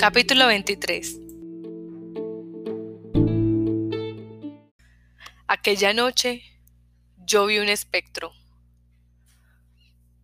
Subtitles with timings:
[0.00, 1.18] Capítulo 23
[5.46, 6.42] Aquella noche
[7.18, 8.32] yo vi un espectro.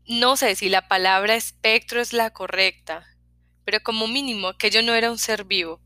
[0.07, 3.07] No sé si la palabra espectro es la correcta,
[3.67, 5.83] pero como mínimo aquello no era un ser vivo.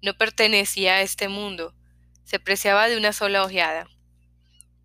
[0.00, 1.74] No pertenecía a este mundo,
[2.22, 3.88] se preciaba de una sola ojeada.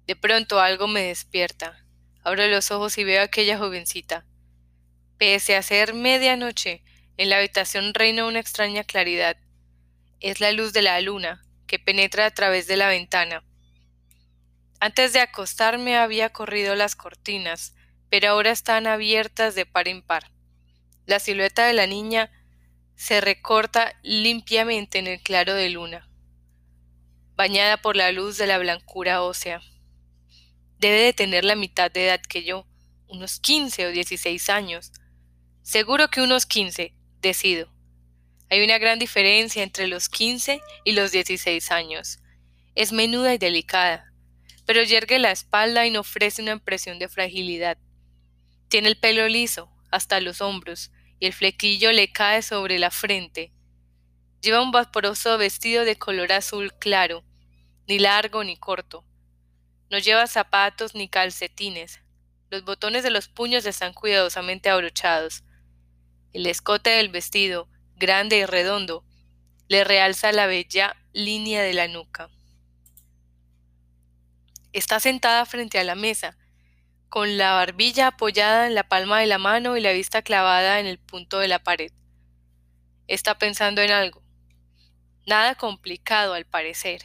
[0.07, 1.86] De pronto algo me despierta.
[2.23, 4.25] Abro los ojos y veo a aquella jovencita.
[5.20, 6.84] Pese a ser medianoche,
[7.17, 9.37] en la habitación reina una extraña claridad.
[10.19, 13.43] Es la luz de la luna, que penetra a través de la ventana.
[14.79, 17.75] Antes de acostarme había corrido las cortinas,
[18.09, 20.31] pero ahora están abiertas de par en par.
[21.05, 22.31] La silueta de la niña
[22.95, 26.09] se recorta limpiamente en el claro de luna,
[27.36, 29.61] bañada por la luz de la blancura ósea.
[30.79, 32.67] Debe de tener la mitad de edad que yo,
[33.08, 34.91] unos quince o dieciséis años.
[35.61, 36.94] Seguro que unos quince,
[37.24, 37.74] decido.
[38.52, 42.20] Hay una gran diferencia entre los quince y los dieciséis años.
[42.76, 44.14] Es menuda y delicada,
[44.68, 47.80] pero yergue la espalda y no ofrece una impresión de fragilidad.
[48.68, 53.52] Tiene el pelo liso, hasta los hombros, y el flequillo le cae sobre la frente.
[54.42, 57.24] Lleva un vaporoso vestido de color azul claro,
[57.88, 59.06] ni largo ni corto.
[59.90, 62.02] No lleva zapatos ni calcetines.
[62.50, 65.44] Los botones de los puños están cuidadosamente abrochados.
[66.34, 69.06] El escote del vestido, grande y redondo,
[69.67, 72.30] le realza la bella línea de la nuca.
[74.72, 76.36] Está sentada frente a la mesa,
[77.09, 80.88] con la barbilla apoyada en la palma de la mano y la vista clavada en
[80.88, 81.92] el punto de la pared.
[83.08, 84.23] Está pensando en algo.
[85.28, 87.04] Nada complicado al parecer.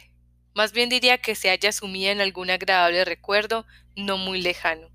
[0.55, 4.89] Más bien diría que se haya sumida en algún agradable recuerdo no muy lejano.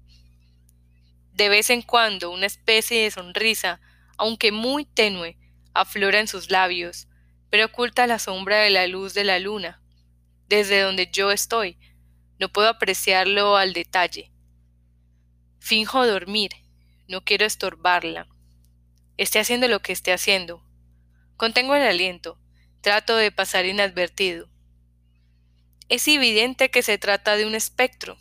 [1.32, 3.80] De vez en cuando una especie de sonrisa,
[4.16, 5.36] aunque muy tenue,
[5.72, 7.08] aflora en sus labios,
[7.50, 9.80] pero oculta la sombra de la luz de la luna.
[10.48, 11.78] Desde donde yo estoy,
[12.38, 14.32] no puedo apreciarlo al detalle.
[15.58, 16.50] Finjo dormir,
[17.08, 18.28] no quiero estorbarla.
[19.16, 20.64] Esté haciendo lo que esté haciendo.
[21.36, 22.38] Contengo el aliento,
[22.80, 24.48] trato de pasar inadvertido.
[25.88, 28.18] Es evidente que se trata de un espectro.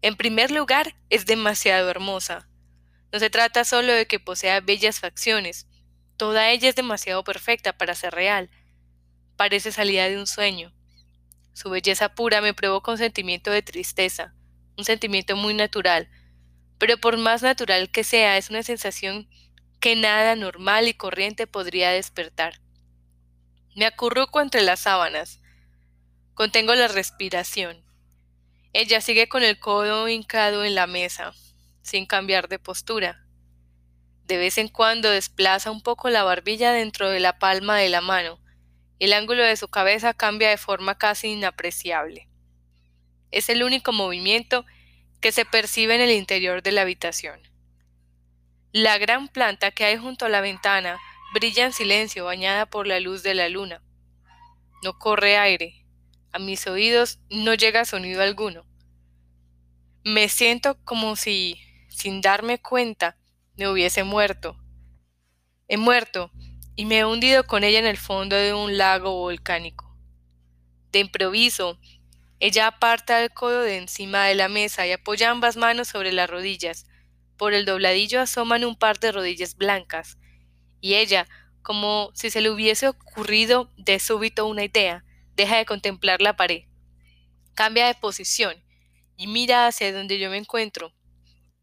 [0.00, 2.48] En primer lugar, es demasiado hermosa.
[3.12, 5.66] No se trata solo de que posea bellas facciones,
[6.16, 8.50] toda ella es demasiado perfecta para ser real.
[9.36, 10.72] Parece salida de un sueño.
[11.52, 14.34] Su belleza pura me provoca un sentimiento de tristeza,
[14.78, 16.08] un sentimiento muy natural,
[16.78, 19.28] pero por más natural que sea, es una sensación
[19.78, 22.60] que nada normal y corriente podría despertar.
[23.76, 25.40] Me acurruco entre las sábanas.
[26.34, 27.84] Contengo la respiración.
[28.72, 31.34] Ella sigue con el codo hincado en la mesa,
[31.82, 33.26] sin cambiar de postura.
[34.24, 38.00] De vez en cuando desplaza un poco la barbilla dentro de la palma de la
[38.00, 38.40] mano.
[38.98, 42.28] El ángulo de su cabeza cambia de forma casi inapreciable.
[43.30, 44.64] Es el único movimiento
[45.20, 47.40] que se percibe en el interior de la habitación.
[48.72, 50.98] La gran planta que hay junto a la ventana
[51.34, 53.82] brilla en silencio bañada por la luz de la luna.
[54.82, 55.84] No corre aire.
[56.32, 58.64] A mis oídos no llega sonido alguno.
[60.04, 61.60] Me siento como si,
[61.94, 63.16] sin darme cuenta,
[63.56, 64.56] me hubiese muerto.
[65.68, 66.30] He muerto
[66.74, 69.96] y me he hundido con ella en el fondo de un lago volcánico.
[70.90, 71.78] De improviso,
[72.40, 76.28] ella aparta el codo de encima de la mesa y apoya ambas manos sobre las
[76.28, 76.86] rodillas.
[77.36, 80.18] Por el dobladillo asoman un par de rodillas blancas.
[80.80, 81.28] Y ella,
[81.62, 85.04] como si se le hubiese ocurrido de súbito una idea,
[85.36, 86.64] deja de contemplar la pared.
[87.54, 88.62] Cambia de posición
[89.16, 90.92] y mira hacia donde yo me encuentro.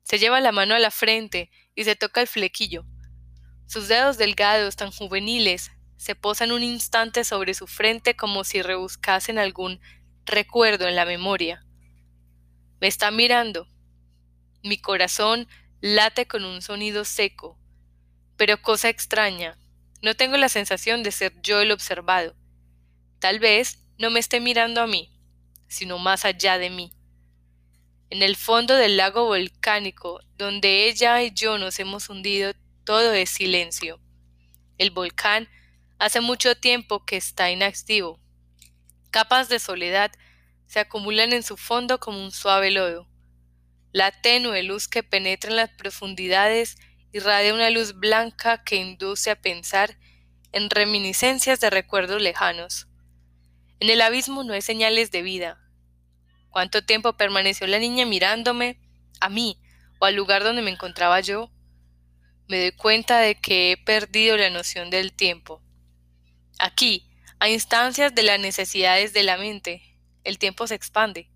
[0.03, 2.85] Se lleva la mano a la frente y se toca el flequillo.
[3.67, 9.37] Sus dedos delgados, tan juveniles, se posan un instante sobre su frente como si rebuscasen
[9.37, 9.79] algún
[10.25, 11.65] recuerdo en la memoria.
[12.79, 13.67] Me está mirando.
[14.63, 15.47] Mi corazón
[15.81, 17.59] late con un sonido seco.
[18.37, 19.57] Pero cosa extraña,
[20.01, 22.35] no tengo la sensación de ser yo el observado.
[23.19, 25.11] Tal vez no me esté mirando a mí,
[25.67, 26.93] sino más allá de mí.
[28.09, 32.53] En el fondo del lago volcánico, donde ella y yo nos hemos hundido,
[32.83, 33.99] todo es silencio.
[34.77, 35.47] El volcán
[35.99, 38.19] hace mucho tiempo que está inactivo,
[39.11, 40.11] Capas de soledad
[40.67, 43.07] se acumulan en su fondo como un suave lodo.
[43.91, 46.77] La tenue luz que penetra en las profundidades
[47.11, 49.97] irradia una luz blanca que induce a pensar
[50.51, 52.87] en reminiscencias de recuerdos lejanos.
[53.79, 55.59] En el abismo no hay señales de vida.
[56.49, 58.79] ¿Cuánto tiempo permaneció la niña mirándome,
[59.19, 59.59] a mí,
[59.99, 61.51] o al lugar donde me encontraba yo?
[62.49, 65.61] me doy cuenta de que he perdido la noción del tiempo.
[66.57, 67.07] Aquí,
[67.39, 69.83] a instancias de las necesidades de la mente,
[70.23, 71.29] el tiempo se expande,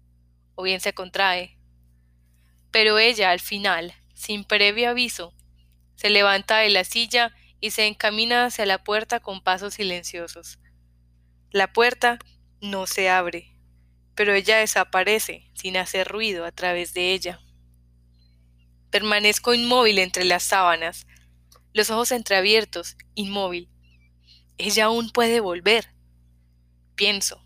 [0.55, 1.55] o bien se contrae.
[2.71, 5.35] Pero ella, al final, sin previo aviso,
[5.95, 10.57] se levanta de la silla y se encamina hacia la puerta con pasos silenciosos.
[11.51, 12.17] La puerta
[12.59, 13.52] no se abre,
[14.15, 17.39] pero ella desaparece sin hacer ruido a través de ella.
[18.89, 21.07] Permanezco inmóvil entre las sábanas,
[21.73, 23.69] los ojos entreabiertos, inmóvil.
[24.57, 25.89] Ella aún puede volver.
[26.95, 27.43] Pienso.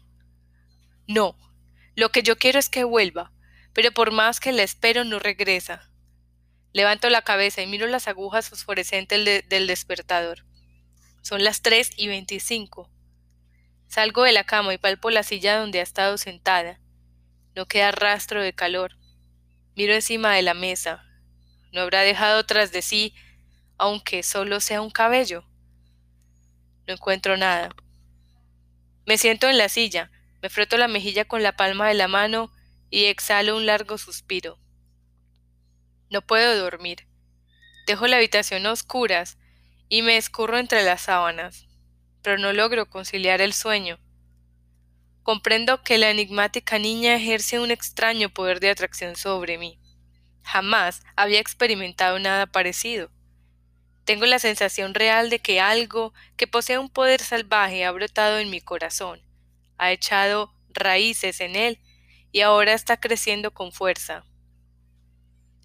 [1.08, 1.38] No,
[1.96, 3.32] lo que yo quiero es que vuelva,
[3.74, 5.90] pero por más que la espero no regresa.
[6.74, 10.46] Levanto la cabeza y miro las agujas fosforescentes del despertador.
[11.22, 12.92] Son las tres y veinticinco.
[13.88, 16.80] Salgo de la cama y palpo la silla donde ha estado sentada.
[17.56, 18.98] No queda rastro de calor.
[19.76, 21.04] Miro encima de la mesa.
[21.72, 23.16] No habrá dejado tras de sí,
[23.78, 25.46] aunque solo sea un cabello.
[26.86, 27.70] No encuentro nada.
[29.06, 30.12] Me siento en la silla,
[30.42, 32.52] me froto la mejilla con la palma de la mano
[32.90, 34.60] y exhalo un largo suspiro.
[36.10, 37.08] No puedo dormir.
[37.86, 39.38] Dejo la habitación a oscuras
[39.90, 41.67] y me escurro entre las sábanas,
[42.28, 44.00] pero no logro conciliar el sueño.
[45.24, 49.80] Comprendo que la enigmática niña ejerce un extraño poder de atracción sobre mí.
[50.44, 53.10] Jamás había experimentado nada parecido.
[54.04, 58.50] Tengo la sensación real de que algo que posee un poder salvaje ha brotado en
[58.50, 59.22] mi corazón,
[59.78, 61.80] ha echado raíces en él
[62.34, 64.26] y ahora está creciendo con fuerza.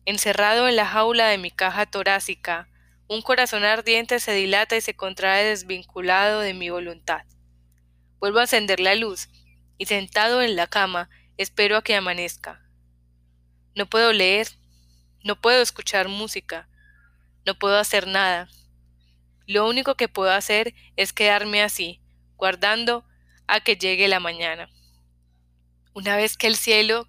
[0.05, 2.69] Encerrado en la jaula de mi caja torácica,
[3.15, 7.27] un corazón ardiente se dilata y se contrae desvinculado de mi voluntad.
[8.19, 9.29] Vuelvo a encender la luz
[9.77, 12.63] y sentado en la cama espero a que amanezca.
[13.75, 14.49] No puedo leer,
[15.25, 16.71] no puedo escuchar música,
[17.45, 18.49] no puedo hacer nada.
[19.47, 22.01] Lo único que puedo hacer es quedarme así,
[22.37, 23.05] guardando
[23.47, 24.71] a que llegue la mañana.
[25.93, 27.09] Una vez que el cielo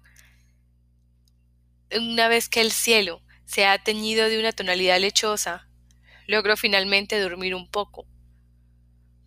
[1.96, 5.68] una vez que el cielo se ha teñido de una tonalidad lechosa,
[6.26, 8.06] logro finalmente dormir un poco.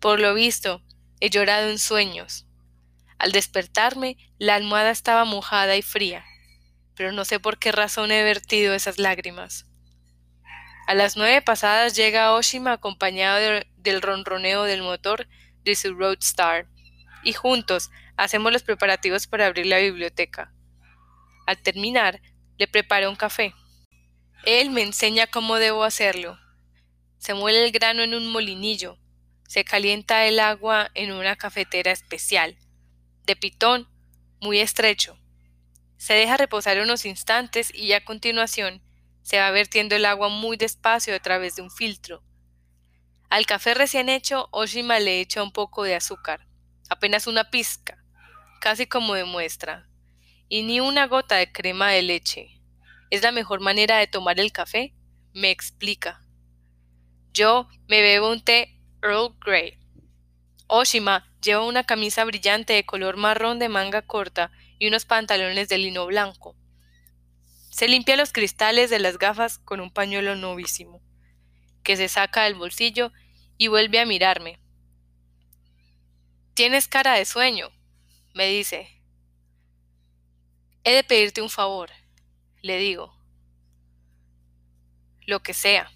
[0.00, 0.82] Por lo visto,
[1.20, 2.46] he llorado en sueños.
[3.18, 6.24] Al despertarme, la almohada estaba mojada y fría,
[6.94, 9.66] pero no sé por qué razón he vertido esas lágrimas.
[10.86, 15.28] A las nueve pasadas llega Oshima acompañado del ronroneo del motor
[15.64, 16.66] de su Roadstar,
[17.24, 20.52] y juntos hacemos los preparativos para abrir la biblioteca.
[21.46, 22.20] Al terminar,
[22.56, 23.54] le preparo un café.
[24.44, 26.38] Él me enseña cómo debo hacerlo.
[27.18, 28.98] Se muele el grano en un molinillo,
[29.46, 32.56] se calienta el agua en una cafetera especial,
[33.24, 33.88] de pitón,
[34.40, 35.18] muy estrecho.
[35.96, 38.82] Se deja reposar unos instantes y a continuación
[39.22, 42.22] se va vertiendo el agua muy despacio a través de un filtro.
[43.28, 46.46] Al café recién hecho, Oshima le echa un poco de azúcar,
[46.88, 48.02] apenas una pizca,
[48.60, 49.86] casi como de muestra,
[50.48, 52.60] y ni una gota de crema de leche.
[53.10, 54.94] ¿Es la mejor manera de tomar el café?
[55.34, 56.22] Me explica.
[57.38, 59.78] Yo me bebo un té Earl Grey.
[60.66, 64.50] Oshima lleva una camisa brillante de color marrón de manga corta
[64.80, 66.56] y unos pantalones de lino blanco.
[67.70, 71.00] Se limpia los cristales de las gafas con un pañuelo novísimo,
[71.84, 73.12] que se saca del bolsillo
[73.56, 74.58] y vuelve a mirarme.
[76.54, 77.70] Tienes cara de sueño,
[78.34, 79.00] me dice.
[80.82, 81.88] He de pedirte un favor,
[82.62, 83.16] le digo.
[85.24, 85.92] Lo que sea.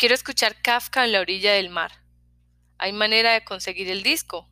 [0.00, 1.92] Quiero escuchar Kafka en la orilla del mar.
[2.78, 4.48] ¿Hay manera de conseguir el disco?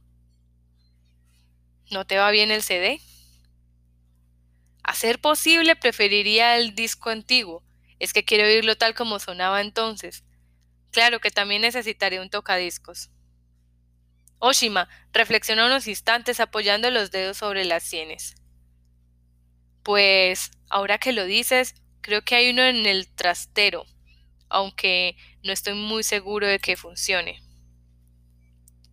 [1.91, 3.01] ¿No te va bien el CD?
[4.83, 7.65] A ser posible, preferiría el disco antiguo.
[7.99, 10.23] Es que quiero oírlo tal como sonaba entonces.
[10.91, 13.09] Claro que también necesitaré un tocadiscos.
[14.41, 18.35] Oshima reflexionó unos instantes apoyando los dedos sobre las sienes.
[19.83, 23.87] Pues, ahora que lo dices, creo que hay uno en el trastero,
[24.49, 27.43] aunque no estoy muy seguro de que funcione.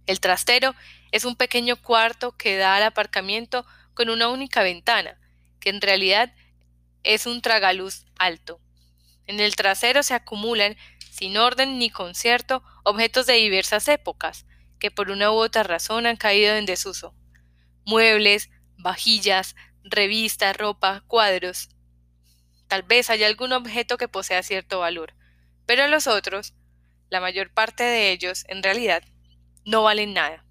[0.05, 0.75] El trastero
[1.11, 5.19] es un pequeño cuarto que da al aparcamiento con una única ventana,
[5.59, 6.33] que en realidad
[7.03, 8.59] es un tragaluz alto.
[9.25, 10.77] En el trasero se acumulan,
[11.11, 14.45] sin orden ni concierto, objetos de diversas épocas,
[14.79, 17.15] que por una u otra razón han caído en desuso.
[17.85, 21.69] Muebles, vajillas, revistas, ropa, cuadros.
[22.67, 25.13] Tal vez haya algún objeto que posea cierto valor,
[25.65, 26.53] pero los otros,
[27.09, 29.03] la mayor parte de ellos, en realidad,
[29.65, 30.45] no valen nada.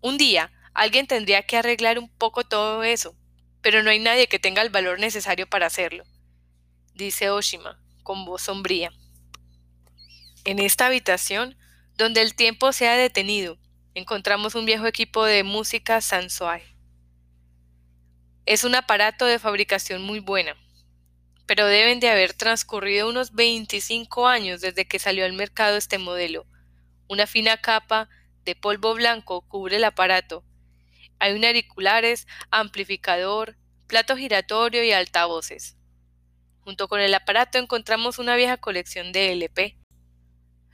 [0.00, 3.16] Un día, alguien tendría que arreglar un poco todo eso,
[3.62, 6.04] pero no hay nadie que tenga el valor necesario para hacerlo,
[6.94, 8.92] dice Oshima, con voz sombría.
[10.44, 11.56] En esta habitación,
[11.96, 13.58] donde el tiempo se ha detenido,
[13.94, 16.62] encontramos un viejo equipo de música Sansoy.
[18.44, 20.56] Es un aparato de fabricación muy buena,
[21.46, 26.46] pero deben de haber transcurrido unos 25 años desde que salió al mercado este modelo.
[27.08, 28.08] Una fina capa
[28.44, 30.44] de polvo blanco cubre el aparato.
[31.18, 35.76] Hay un auriculares, amplificador, plato giratorio y altavoces.
[36.60, 39.78] Junto con el aparato encontramos una vieja colección de LP.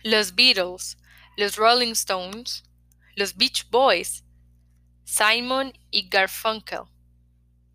[0.03, 0.97] Los Beatles,
[1.37, 2.65] los Rolling Stones,
[3.15, 4.25] los Beach Boys,
[5.05, 6.85] Simon y Garfunkel,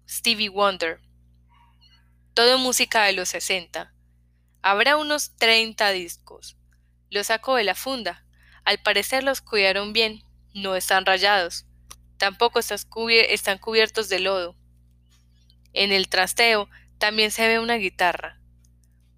[0.09, 1.06] Stevie Wonder.
[2.37, 3.91] Todo música de los 60.
[4.61, 6.55] Habrá unos 30 discos.
[7.09, 8.27] Los saco de la funda.
[8.63, 10.21] Al parecer los cuidaron bien.
[10.53, 11.65] No están rayados.
[12.19, 14.55] Tampoco están cubiertos de lodo.
[15.73, 18.39] En el trasteo también se ve una guitarra.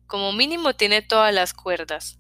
[0.08, 2.20] Como mínimo tiene todas las cuerdas.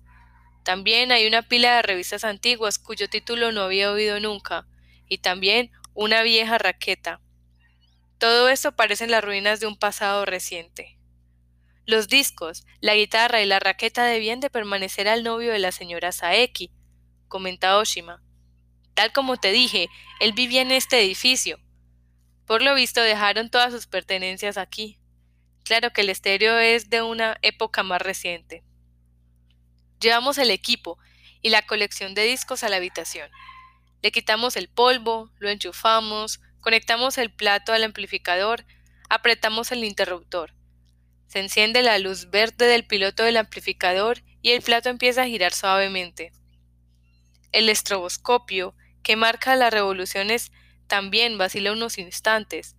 [0.65, 4.67] También hay una pila de revistas antiguas cuyo título no había oído nunca,
[5.07, 7.21] y también una vieja raqueta.
[8.19, 10.97] Todo esto parecen las ruinas de un pasado reciente.
[11.85, 16.11] Los discos, la guitarra y la raqueta debían de permanecer al novio de la señora
[16.11, 16.69] Saeki,
[17.29, 18.21] comenta Oshima.
[18.93, 19.87] Tal como te dije,
[20.19, 21.59] él vivía en este edificio.
[22.45, 24.99] Por lo visto dejaron todas sus pertenencias aquí.
[25.63, 28.65] Claro que el estéreo es de una época más reciente.
[30.01, 30.97] Llevamos el equipo
[31.41, 33.31] y la colección de discos a la habitación.
[34.01, 38.65] Le quitamos el polvo, lo enchufamos, conectamos el plato al amplificador,
[39.09, 40.53] apretamos el interruptor.
[41.27, 45.53] Se enciende la luz verde del piloto del amplificador y el plato empieza a girar
[45.53, 46.31] suavemente.
[47.51, 50.51] El estroboscopio, que marca las revoluciones
[50.87, 52.75] también vacila unos instantes,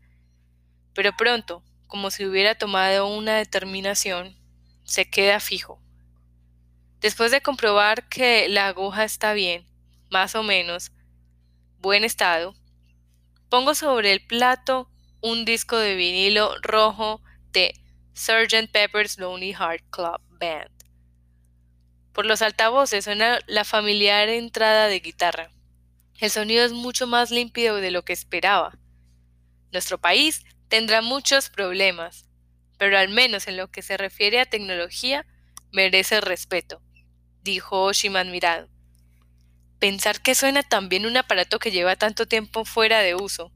[0.94, 4.36] pero pronto, como si hubiera tomado una determinación,
[4.84, 5.80] se queda fijo.
[7.00, 9.66] Después de comprobar que la aguja está bien,
[10.10, 10.92] más o menos,
[11.78, 12.54] buen estado,
[13.50, 14.88] pongo sobre el plato
[15.20, 17.20] un disco de vinilo rojo
[17.52, 17.74] de
[18.14, 18.70] Sgt.
[18.72, 20.70] Pepper's Lonely Heart Club Band.
[22.12, 25.50] Por los altavoces suena la familiar entrada de guitarra.
[26.18, 28.78] El sonido es mucho más límpido de lo que esperaba.
[29.72, 32.28] Nuestro país tendrá muchos problemas,
[32.78, 35.26] pero al menos en lo que se refiere a tecnología,
[35.72, 36.80] merece respeto,
[37.42, 38.68] dijo Oshima admirado.
[39.80, 43.50] Pensar que suena tan bien un aparato que lleva tanto tiempo fuera de uso.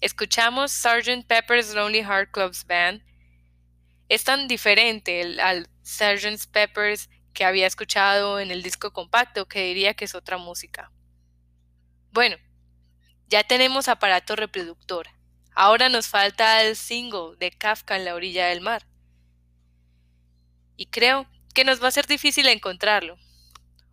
[0.00, 1.24] Escuchamos Sgt.
[1.24, 3.04] Pepper's Lonely Heart Club's Band.
[4.08, 6.50] Es tan diferente al Sgt.
[6.50, 10.90] Pepper's que había escuchado en el disco compacto que diría que es otra música.
[12.10, 12.36] Bueno,
[13.28, 15.06] ya tenemos aparato reproductor.
[15.54, 18.84] Ahora nos falta el single de Kafka en la orilla del mar.
[20.76, 23.16] Y creo que nos va a ser difícil encontrarlo.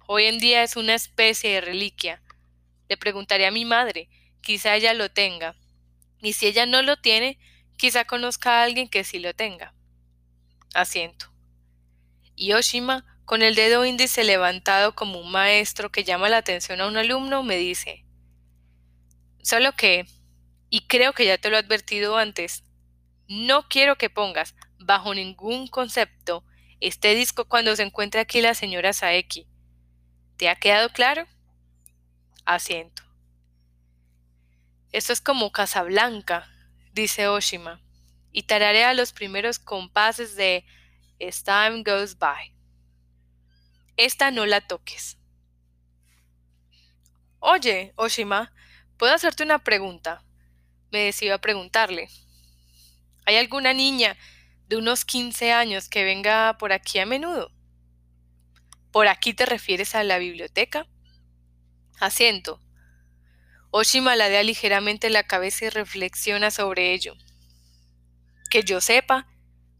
[0.08, 2.22] Hoy en día es una especie de reliquia.
[2.90, 4.08] Le preguntaré a mi madre,
[4.42, 5.56] quizá ella lo tenga.
[6.22, 7.40] Y si ella no lo tiene,
[7.76, 9.74] quizá conozca a alguien que sí lo tenga.
[10.76, 11.32] Asiento.
[12.36, 16.88] Y Oshima, con el dedo índice levantado como un maestro que llama la atención a
[16.88, 18.06] un alumno, me dice
[19.42, 20.06] Solo que,
[20.70, 22.64] y creo que ya te lo he advertido antes,
[23.28, 26.44] no quiero que pongas bajo ningún concepto
[26.80, 29.48] este disco cuando se encuentre aquí la señora Saeki.
[30.38, 31.28] ¿Te ha quedado claro?
[32.46, 33.04] Asiento.
[34.92, 36.48] Esto es como Casablanca,
[36.94, 37.82] dice Oshima,
[38.32, 40.66] y tararea los primeros compases de
[41.26, 42.54] As Time Goes By.
[43.98, 45.18] Esta no la toques.
[47.40, 48.52] Oye, Oshima,
[48.98, 50.24] ¿Puedo hacerte una pregunta?
[50.90, 52.08] Me decido a preguntarle.
[53.26, 54.18] ¿Hay alguna niña
[54.68, 57.52] de unos 15 años que venga por aquí a menudo?
[58.96, 60.88] ¿Por aquí te refieres a la biblioteca?
[62.00, 62.62] Asiento.
[63.70, 67.14] Oshima ladea ligeramente la cabeza y reflexiona sobre ello.
[68.50, 69.28] Que yo sepa,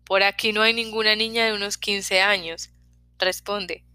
[0.04, 2.72] por aquí no hay ninguna niña de unos 15 años,
[3.18, 3.86] responde,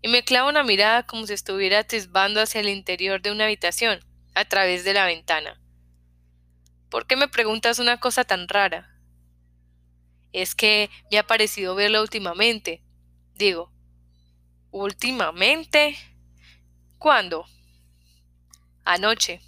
[0.00, 3.98] y me clava una mirada como si estuviera atisbando hacia el interior de una habitación
[4.36, 5.60] a través de la ventana.
[6.88, 8.96] ¿Por qué me preguntas una cosa tan rara?
[10.32, 12.84] Es que me ha parecido verla últimamente.
[13.34, 13.72] Digo,
[14.72, 15.96] ¿últimamente?
[16.98, 17.46] ¿Cuándo?
[18.84, 19.40] Anoche.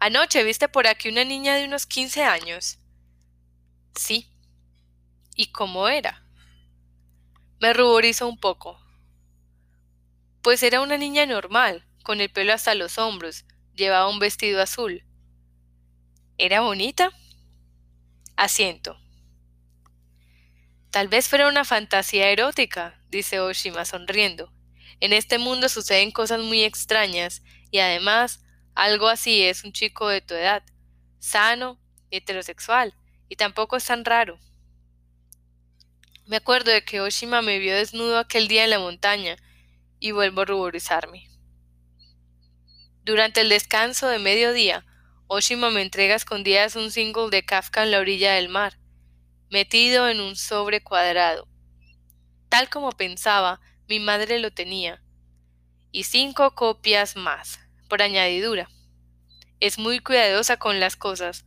[0.00, 2.78] Anoche viste por aquí una niña de unos 15 años.
[3.94, 4.32] Sí.
[5.36, 6.24] ¿Y cómo era?
[7.60, 8.80] Me ruborizo un poco.
[10.42, 15.04] Pues era una niña normal, con el pelo hasta los hombros, llevaba un vestido azul.
[16.38, 17.12] ¿Era bonita?
[18.36, 18.98] Asiento.
[20.90, 24.52] Tal vez fuera una fantasía erótica, dice Oshima sonriendo.
[25.00, 28.42] En este mundo suceden cosas muy extrañas y además
[28.74, 30.62] algo así es un chico de tu edad,
[31.18, 32.94] sano, heterosexual,
[33.28, 34.38] y tampoco es tan raro.
[36.26, 39.36] Me acuerdo de que Oshima me vio desnudo aquel día en la montaña
[39.98, 41.28] y vuelvo a ruborizarme.
[43.02, 44.86] Durante el descanso de mediodía,
[45.26, 48.78] Oshima me entrega escondidas un single de Kafka en la orilla del mar,
[49.50, 51.49] metido en un sobre cuadrado.
[52.50, 55.02] Tal como pensaba, mi madre lo tenía,
[55.92, 58.68] y cinco copias más, por añadidura.
[59.58, 61.46] Es muy cuidadosa con las cosas.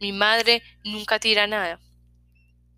[0.00, 1.80] Mi madre nunca tira nada.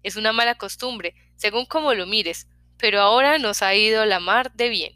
[0.05, 2.47] Es una mala costumbre, según como lo mires,
[2.79, 4.93] pero ahora nos ha ido la mar de bien.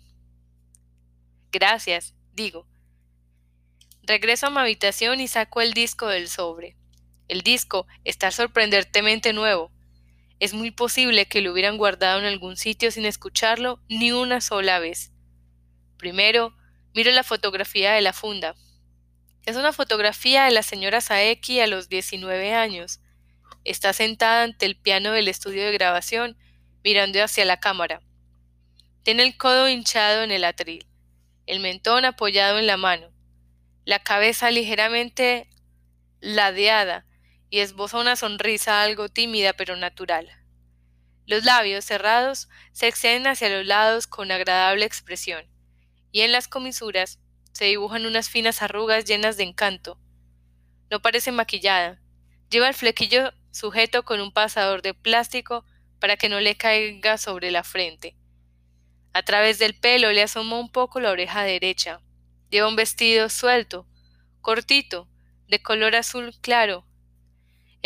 [1.50, 2.68] Gracias, digo,
[4.06, 6.76] Regreso a mi habitación y saco el disco del sobre.
[7.26, 9.73] El disco está sorprendentemente nuevo.
[10.38, 14.78] Es muy posible que lo hubieran guardado en algún sitio sin escucharlo ni una sola
[14.78, 15.12] vez.
[15.97, 16.55] Primero,
[16.95, 18.55] miro la fotografía de la funda.
[19.45, 23.00] Es una fotografía de la señora Saeki a los 19 años.
[23.64, 26.37] Está sentada ante el piano del estudio de grabación,
[26.85, 28.02] mirando hacia la cámara.
[29.02, 30.87] Tiene el codo hinchado en el atril,
[31.47, 33.16] el mentón apoyado en la mano
[33.87, 35.49] la cabeza ligeramente
[36.21, 37.05] ladeada
[37.50, 40.31] y esboza una sonrisa algo tímida pero natural.
[41.26, 45.47] Los labios cerrados se extienden hacia los lados con agradable expresión,
[46.12, 47.19] y en las comisuras
[47.53, 49.99] se dibujan unas finas arrugas llenas de encanto.
[50.91, 52.00] No parece maquillada.
[52.50, 55.65] Lleva el flequillo sujeto con un pasador de plástico
[55.99, 58.17] para que no le caiga sobre la frente.
[59.12, 62.00] A través del pelo le asoma un poco la oreja derecha,
[62.50, 63.87] Lleva un vestido suelto,
[64.41, 65.09] cortito,
[65.49, 66.87] de color azul claro.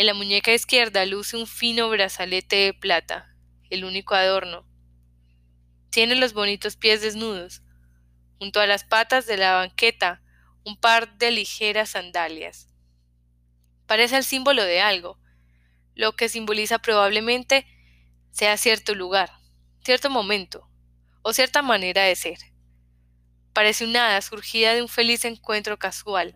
[0.01, 3.35] En la muñeca izquierda luce un fino brazalete de plata,
[3.69, 4.65] el único adorno.
[5.91, 7.61] Tiene los bonitos pies desnudos.
[8.39, 10.23] Junto a las patas de la banqueta,
[10.65, 12.67] un par de ligeras sandalias.
[13.85, 15.19] Parece el símbolo de algo,
[15.93, 17.67] lo que simboliza probablemente
[18.31, 19.29] sea cierto lugar,
[19.85, 20.67] cierto momento
[21.21, 22.39] o cierta manera de ser.
[23.53, 26.33] Parece un hada surgida de un feliz encuentro casual,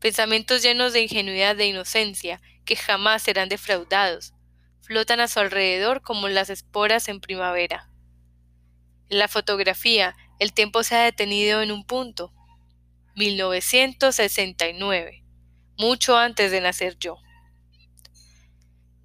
[0.00, 4.32] pensamientos llenos de ingenuidad e inocencia que jamás serán defraudados,
[4.80, 7.90] flotan a su alrededor como las esporas en primavera.
[9.08, 12.32] En la fotografía, el tiempo se ha detenido en un punto,
[13.16, 15.24] 1969,
[15.78, 17.16] mucho antes de nacer yo.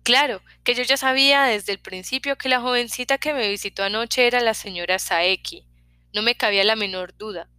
[0.04, 4.28] Claro, que yo ya sabía desde el principio que la jovencita que me visitó anoche
[4.28, 5.66] era la señora Saeki,
[6.14, 7.50] no me cabía la menor duda.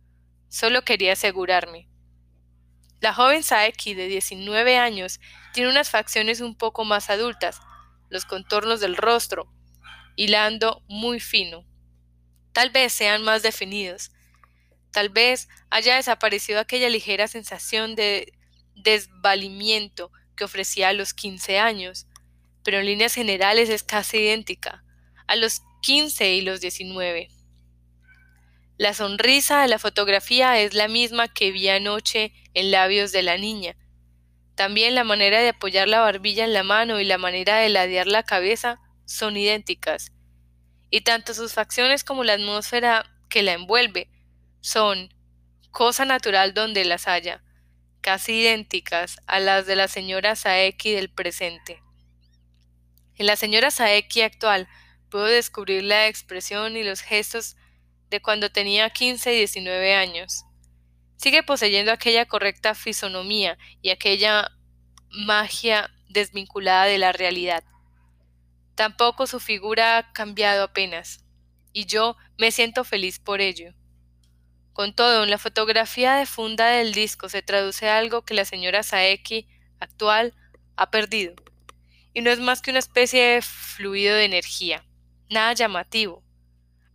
[0.49, 1.88] Solo quería asegurarme.
[3.01, 5.21] La joven Saeki, de 19 años,
[5.53, 7.61] tiene unas facciones un poco más adultas,
[8.09, 9.53] los contornos del rostro,
[10.17, 11.67] hilando muy fino.
[12.53, 14.13] Tal vez sean más definidos.
[14.93, 18.33] Tal vez haya desaparecido aquella ligera sensación de
[18.75, 22.07] desvalimiento que ofrecía a los 15 años,
[22.63, 24.85] pero en líneas generales es casi idéntica
[25.27, 27.29] a los 15 y los 19.
[28.79, 33.39] La sonrisa de la fotografía es la misma que vi anoche en labios de la
[33.39, 33.75] niña.
[34.55, 38.07] También la manera de apoyar la barbilla en la mano y la manera de ladear
[38.07, 40.12] la cabeza son idénticas.
[40.91, 44.11] Y tanto sus facciones como la atmósfera que la envuelve
[44.61, 45.12] son
[45.71, 47.43] cosa natural donde las haya,
[48.03, 51.83] casi idénticas a las de la señora Saeki del presente.
[53.15, 54.69] En la señora Saeki actual
[55.11, 57.57] puedo descubrir la expresión y los gestos
[58.11, 60.45] de cuando tenía 15 y 19 años.
[61.16, 64.51] Sigue poseyendo aquella correcta fisonomía y aquella
[65.11, 67.64] magia desvinculada de la realidad.
[68.75, 71.25] Tampoco su figura ha cambiado apenas,
[71.73, 73.73] y yo me siento feliz por ello.
[74.73, 78.83] Con todo, en la fotografía de funda del disco se traduce algo que la señora
[78.83, 79.49] Saeki,
[79.81, 80.35] actual,
[80.77, 81.35] ha perdido,
[82.12, 84.85] y no es más que una especie de fluido de energía,
[85.31, 86.23] nada llamativo,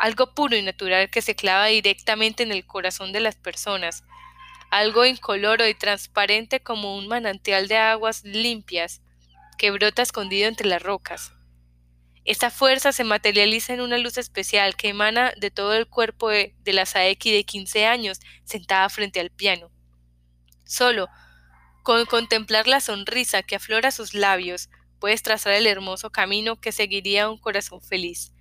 [0.02, 4.04] algo puro y natural que se clava directamente en el corazón de las personas,
[4.72, 9.04] algo incoloro y transparente como un manantial de aguas limpias
[9.60, 11.34] que brota escondido entre las rocas.
[12.26, 16.56] Esta fuerza se materializa en una luz especial que emana de todo el cuerpo de,
[16.66, 19.70] la Saeki de 15 años sentada frente al piano.
[20.66, 21.10] Solo
[21.84, 27.30] con contemplar la sonrisa que aflora sus labios, puedes trazar el hermoso camino que seguiría
[27.30, 28.34] un corazón feliz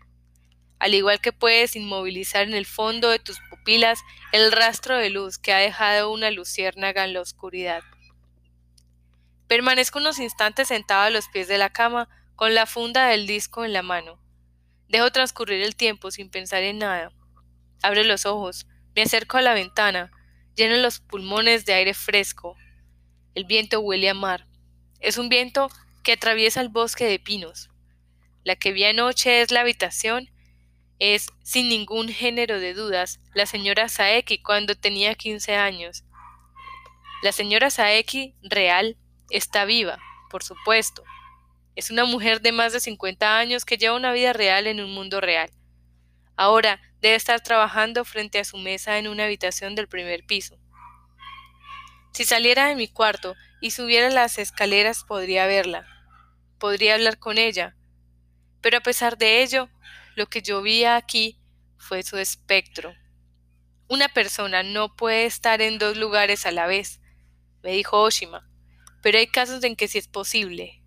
[0.80, 4.00] al igual que puedes inmovilizar en el fondo de tus pupilas
[4.32, 7.82] el rastro de luz que ha dejado una luciérnaga en la oscuridad.
[9.46, 13.64] Permanezco unos instantes sentado a los pies de la cama, con la funda del disco
[13.64, 14.18] en la mano.
[14.88, 17.12] Dejo transcurrir el tiempo sin pensar en nada.
[17.82, 18.66] Abro los ojos,
[18.96, 20.10] me acerco a la ventana,
[20.56, 22.56] lleno los pulmones de aire fresco.
[23.34, 24.46] El viento huele a mar.
[25.00, 25.68] Es un viento
[26.02, 27.68] que atraviesa el bosque de pinos.
[28.44, 30.30] La que vi anoche es la habitación,
[31.00, 36.04] es, sin ningún género de dudas, la señora Saeki cuando tenía 15 años.
[37.22, 38.96] La señora Saeki, real,
[39.30, 39.98] está viva,
[40.30, 41.02] por supuesto.
[41.74, 44.92] Es una mujer de más de 50 años que lleva una vida real en un
[44.92, 45.50] mundo real.
[46.36, 50.58] Ahora debe estar trabajando frente a su mesa en una habitación del primer piso.
[52.12, 55.86] Si saliera de mi cuarto y subiera las escaleras podría verla,
[56.58, 57.74] podría hablar con ella,
[58.60, 59.70] pero a pesar de ello,
[60.16, 61.40] lo que yo vi aquí
[61.76, 62.94] fue su espectro.
[63.88, 67.00] Una persona no puede estar en dos lugares a la vez,
[67.62, 68.48] me dijo Oshima,
[69.02, 70.82] pero hay casos en que sí es posible.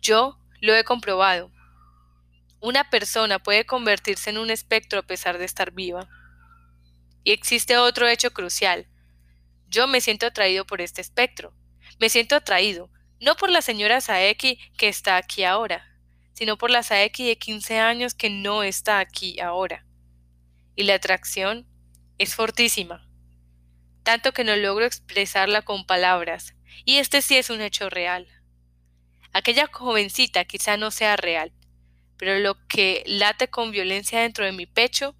[0.00, 1.50] Yo lo he comprobado.
[2.60, 6.08] Una persona puede convertirse en un espectro a pesar de estar viva.
[7.24, 8.86] Y existe otro hecho crucial.
[9.68, 11.54] Yo me siento atraído por este espectro.
[11.98, 15.91] Me siento atraído, no por la señora Saeki que está aquí ahora,
[16.32, 19.86] sino por la Saeki de 15 años que no está aquí ahora.
[20.74, 21.66] Y la atracción
[22.18, 23.08] es fortísima,
[24.02, 28.28] tanto que no logro expresarla con palabras, y este sí es un hecho real.
[29.32, 31.52] Aquella jovencita quizá no sea real,
[32.16, 35.16] pero lo que late con violencia dentro de mi pecho,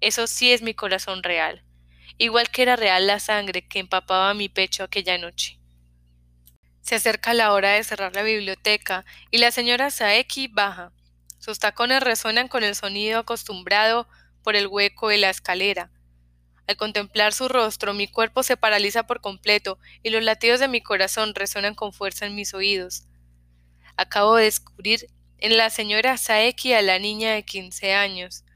[0.00, 1.64] eso sí es mi corazón real,
[2.18, 5.57] igual que era real la sangre que empapaba mi pecho aquella noche.
[6.88, 10.90] Se acerca la hora de cerrar la biblioteca y la señora Saeki baja.
[11.38, 14.08] Sus tacones resuenan con el sonido acostumbrado
[14.42, 15.90] por el hueco de la escalera.
[16.66, 20.80] Al contemplar su rostro, mi cuerpo se paraliza por completo y los latidos de mi
[20.80, 23.04] corazón resuenan con fuerza en mis oídos.
[23.98, 28.46] Acabo de descubrir en la señora Saeki a la niña de quince años.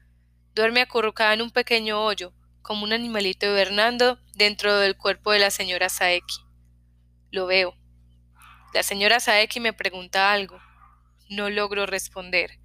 [0.55, 5.51] Duerme acurrucada en un pequeño hoyo, como un animalito hibernando dentro del cuerpo de la
[5.51, 6.37] señora Saeki.
[7.29, 7.82] Lo veo.
[8.73, 10.59] La señora Saeki me pregunta algo.
[11.29, 12.57] No logro responder.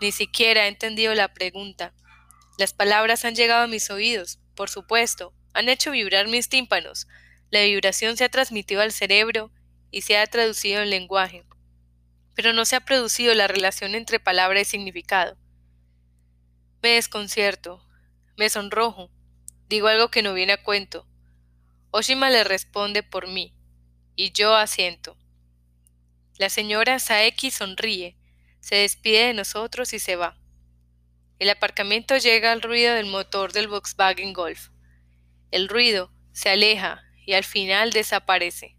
[0.00, 1.92] Ni siquiera he entendido la pregunta.
[2.56, 7.06] Las palabras han llegado a mis oídos, por supuesto, han hecho vibrar mis tímpanos.
[7.50, 9.52] La vibración se ha transmitido al cerebro
[9.90, 11.44] y se ha traducido en lenguaje.
[12.34, 15.36] Pero no se ha producido la relación entre palabra y significado.
[16.82, 17.86] Me desconcierto,
[18.38, 19.10] me sonrojo,
[19.68, 21.06] digo algo que no viene a cuento.
[21.90, 23.53] Oshima le responde por mí
[24.16, 25.16] y yo asiento.
[26.36, 28.16] La señora Saeki sonríe,
[28.60, 30.36] se despide de nosotros y se va.
[31.38, 34.70] El aparcamiento llega al ruido del motor del Volkswagen Golf.
[35.50, 38.76] El ruido se aleja y al final desaparece.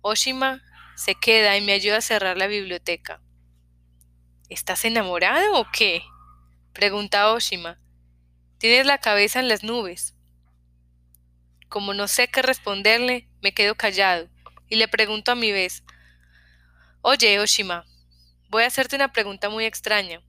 [0.00, 0.62] Oshima
[0.96, 3.20] se queda y me ayuda a cerrar la biblioteca.
[4.48, 6.02] ¿Estás enamorado o qué?
[6.72, 7.78] pregunta Oshima.
[8.58, 10.16] Tienes la cabeza en las nubes.
[11.68, 14.28] Como no sé qué responderle, me quedo callado
[14.68, 15.82] y le pregunto a mi vez,
[17.00, 17.86] Oye, Oshima,
[18.48, 20.22] voy a hacerte una pregunta muy extraña.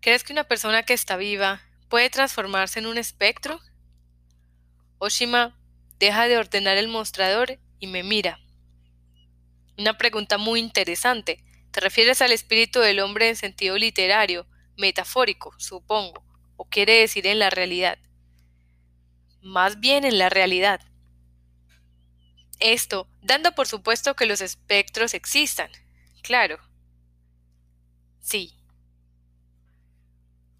[0.00, 3.60] ¿Crees que una persona que está viva puede transformarse en un espectro?
[4.98, 5.58] Oshima
[5.98, 8.38] deja de ordenar el mostrador y me mira.
[9.76, 11.44] Una pregunta muy interesante.
[11.70, 16.24] ¿Te refieres al espíritu del hombre en sentido literario, metafórico, supongo,
[16.56, 17.98] o quiere decir en la realidad?
[19.48, 20.80] Más bien en la realidad.
[22.60, 25.70] Esto, dando por supuesto que los espectros existan.
[26.22, 26.58] Claro.
[28.20, 28.54] Sí.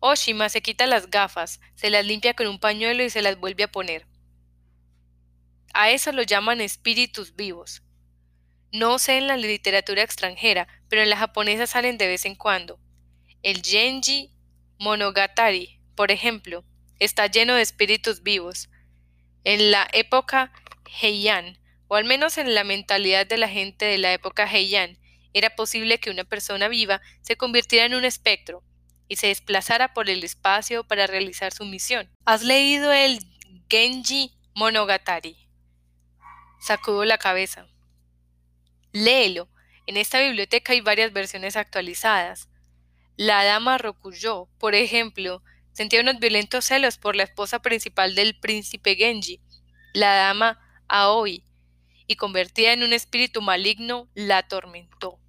[0.00, 3.64] Oshima se quita las gafas, se las limpia con un pañuelo y se las vuelve
[3.64, 4.06] a poner.
[5.74, 7.82] A eso lo llaman espíritus vivos.
[8.72, 12.78] No sé en la literatura extranjera, pero en la japonesa salen de vez en cuando.
[13.42, 14.30] El Genji
[14.78, 16.64] Monogatari, por ejemplo,
[16.98, 18.70] está lleno de espíritus vivos.
[19.44, 20.52] En la época
[21.00, 24.98] Heian, o al menos en la mentalidad de la gente de la época Heian,
[25.32, 28.62] era posible que una persona viva se convirtiera en un espectro
[29.08, 32.10] y se desplazara por el espacio para realizar su misión.
[32.24, 33.18] ¿Has leído el
[33.68, 35.48] Genji Monogatari?
[36.60, 37.66] Sacudo la cabeza.
[38.92, 39.48] Léelo.
[39.86, 42.48] En esta biblioteca hay varias versiones actualizadas.
[43.16, 45.42] La dama Rokuyo, por ejemplo,
[45.78, 49.40] Sentía unos violentos celos por la esposa principal del príncipe Genji,
[49.94, 51.44] la dama Aoi,
[52.08, 55.20] y convertida en un espíritu maligno, la atormentó.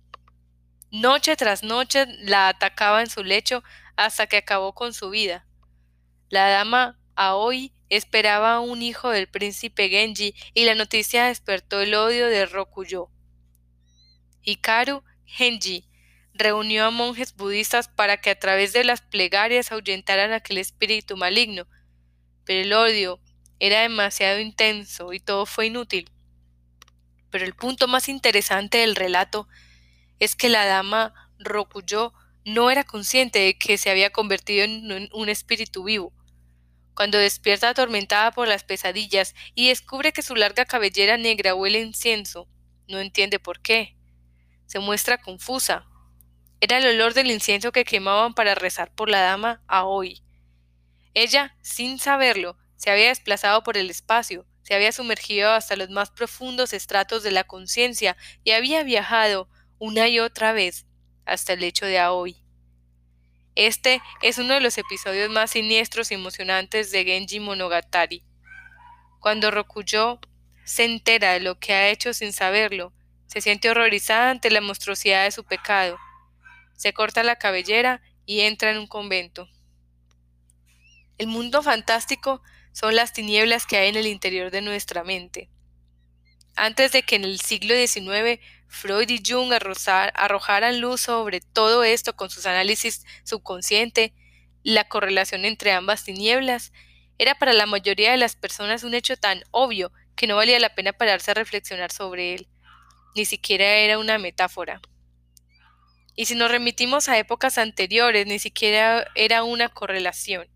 [0.89, 3.63] Noche tras noche la atacaba en su lecho
[3.95, 5.45] hasta que acabó con su vida.
[6.29, 11.93] La dama Aoi esperaba a un hijo del príncipe Genji y la noticia despertó el
[11.93, 13.11] odio de Rokuyo.
[14.41, 15.87] Hikaru Genji
[16.39, 21.67] reunió a monjes budistas para que a través de las plegarias ahuyentaran aquel espíritu maligno,
[22.45, 23.19] pero el odio
[23.59, 26.09] era demasiado intenso y todo fue inútil.
[27.29, 29.47] Pero el punto más interesante del relato
[30.19, 32.13] es que la dama Rokuyo
[32.45, 36.13] no era consciente de que se había convertido en un espíritu vivo.
[36.95, 41.83] Cuando despierta atormentada por las pesadillas y descubre que su larga cabellera negra huele a
[41.83, 42.47] incienso,
[42.87, 43.95] no entiende por qué.
[44.65, 45.88] Se muestra confusa.
[46.61, 50.21] Era el olor del incienso que quemaban para rezar por la dama a hoy.
[51.13, 56.11] Ella, sin saberlo, se había desplazado por el espacio, se había sumergido hasta los más
[56.11, 60.85] profundos estratos de la conciencia y había viajado una y otra vez
[61.25, 62.43] hasta el lecho de Aoi.
[63.55, 68.23] Este es uno de los episodios más siniestros y emocionantes de Genji Monogatari.
[69.19, 70.19] Cuando Rokuyo
[70.65, 72.93] se entera de lo que ha hecho sin saberlo,
[73.27, 75.97] se siente horrorizada ante la monstruosidad de su pecado,
[76.79, 79.49] se corta la cabellera y entra en un convento.
[81.17, 85.49] El mundo fantástico son las tinieblas que hay en el interior de nuestra mente.
[86.55, 88.39] Antes de que en el siglo XIX
[88.69, 94.13] Freud y Jung arrojaran luz sobre todo esto con sus análisis subconsciente,
[94.63, 96.71] la correlación entre ambas tinieblas
[97.17, 100.75] era para la mayoría de las personas un hecho tan obvio que no valía la
[100.75, 102.47] pena pararse a reflexionar sobre él.
[103.17, 104.79] Ni siquiera era una metáfora.
[106.19, 110.49] Y si nos remitimos a épocas anteriores, ni siquiera era una correlación.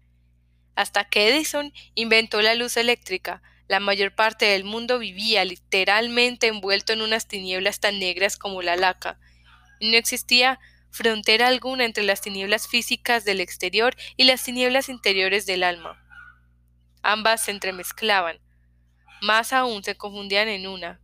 [0.75, 6.91] Hasta que Edison inventó la luz eléctrica, la mayor parte del mundo vivía literalmente envuelto
[6.91, 9.21] en unas tinieblas tan negras como la laca.
[9.79, 10.59] No existía
[10.91, 15.97] frontera alguna entre las tinieblas físicas del exterior y las tinieblas interiores del alma.
[17.03, 18.41] Ambas se entremezclaban,
[19.21, 20.99] más aún se confundían en una.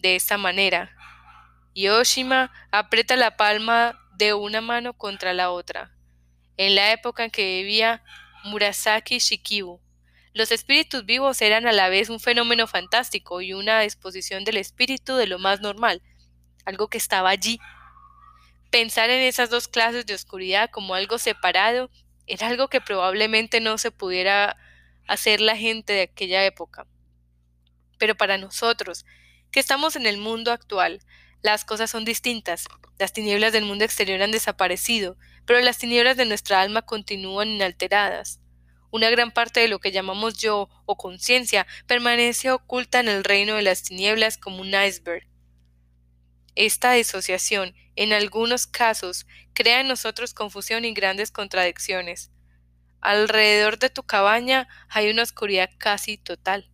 [0.00, 0.94] De esta manera,
[1.74, 5.94] Yoshima aprieta la palma de una mano contra la otra.
[6.56, 8.02] En la época en que vivía
[8.44, 9.80] Murasaki Shikibu,
[10.34, 15.16] los espíritus vivos eran a la vez un fenómeno fantástico y una exposición del espíritu
[15.16, 16.00] de lo más normal,
[16.64, 17.60] algo que estaba allí.
[18.70, 21.90] Pensar en esas dos clases de oscuridad como algo separado
[22.26, 24.56] era algo que probablemente no se pudiera
[25.06, 26.86] hacer la gente de aquella época.
[27.98, 29.04] Pero para nosotros,
[29.50, 31.02] que estamos en el mundo actual,
[31.42, 32.68] las cosas son distintas.
[32.98, 38.40] Las tinieblas del mundo exterior han desaparecido, pero las tinieblas de nuestra alma continúan inalteradas.
[38.90, 43.54] Una gran parte de lo que llamamos yo o conciencia permanece oculta en el reino
[43.56, 45.26] de las tinieblas como un iceberg.
[46.54, 52.30] Esta disociación, en algunos casos, crea en nosotros confusión y grandes contradicciones.
[53.00, 56.71] Alrededor de tu cabaña hay una oscuridad casi total.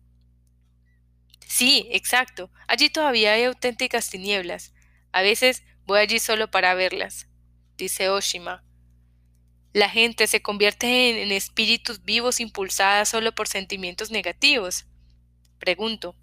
[1.49, 2.51] Sí, exacto.
[2.67, 4.71] Allí todavía hay auténticas tinieblas.
[5.11, 7.27] A veces voy allí solo para verlas,
[7.75, 8.63] dice Oshima,
[9.73, 14.85] la gente se convierte en, espíritus vivos impulsadas solo por sentimientos negativos.
[15.57, 16.15] Pregunto.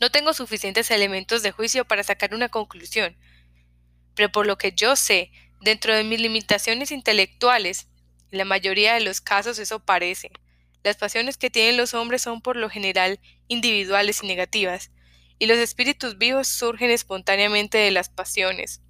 [0.00, 3.18] No tengo suficientes elementos de juicio para sacar una conclusión,
[4.14, 7.88] pero por lo que yo sé, dentro de mis limitaciones intelectuales,
[8.30, 10.30] en la mayoría de los casos eso parece.
[10.82, 14.92] Las pasiones que tienen los hombres son por lo general individuales y negativas,
[15.38, 18.80] y los espíritus vivos surgen espontáneamente de las pasiones.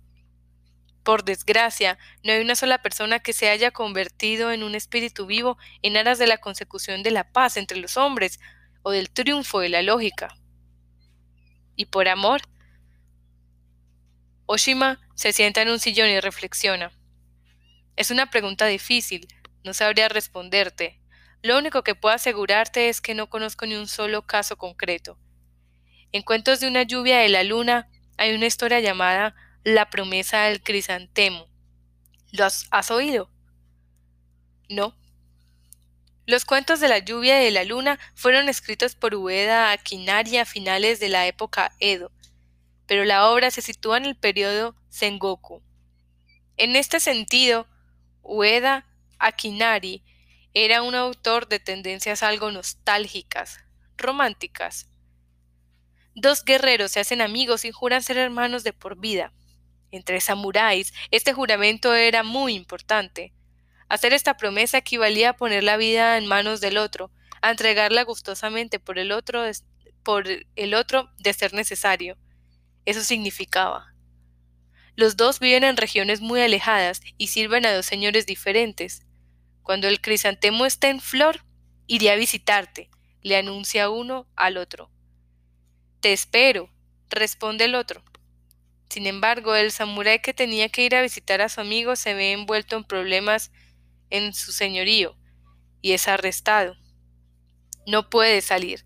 [1.03, 5.57] Por desgracia, no hay una sola persona que se haya convertido en un espíritu vivo
[5.81, 8.39] en aras de la consecución de la paz entre los hombres
[8.83, 10.37] o del triunfo de la lógica.
[11.75, 12.43] ¿Y por amor?
[14.45, 16.93] Oshima se sienta en un sillón y reflexiona.
[17.97, 19.27] Es una pregunta difícil,
[19.65, 21.00] no sabría responderte.
[21.43, 25.19] Lo único que puedo asegurarte es que no conozco ni un solo caso concreto.
[26.13, 30.63] En Cuentos de una lluvia de la luna hay una historia llamada la promesa del
[30.63, 31.47] crisantemo.
[32.33, 33.31] ¿Lo has, oído?
[34.69, 34.95] No.
[36.27, 40.45] Los cuentos de la lluvia y de la luna fueron escritos por Ueda Akinari a
[40.45, 42.13] finales de la época Edo,
[42.87, 45.63] pero la obra se sitúa en el periodo Sengoku.
[46.57, 47.67] En este sentido,
[48.23, 48.87] Ueda
[49.19, 50.05] Akinari
[50.55, 53.61] era un autor de tendencias algo nostálgicas,
[53.97, 54.89] románticas.
[56.15, 59.33] Dos guerreros se hacen amigos y juran ser hermanos de por vida.
[59.93, 63.33] Entre samuráis, este juramento era muy importante.
[63.89, 67.11] Hacer esta promesa equivalía a poner la vida en manos del otro,
[67.43, 69.43] a entregarla gustosamente por el otro,
[70.03, 72.17] por el otro de ser necesario.
[72.85, 73.95] Eso significaba.
[74.97, 79.07] Los dos viven en regiones muy alejadas y sirven a dos señores diferentes.
[79.63, 81.45] Cuando el crisantemo está en flor,
[81.87, 82.91] iré a visitarte,
[83.23, 84.91] le anuncia uno al otro.
[86.01, 86.71] Te espero,
[87.11, 88.03] responde el otro.
[88.89, 92.33] Sin embargo, el samurái que tenía que ir a visitar a su amigo se ve
[92.33, 93.53] envuelto en problemas
[94.11, 95.17] en su señorío
[95.81, 96.77] y es arrestado.
[97.87, 98.85] No puede salir.